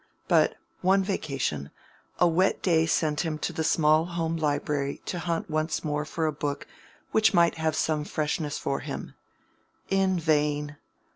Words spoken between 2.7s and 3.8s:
sent him to the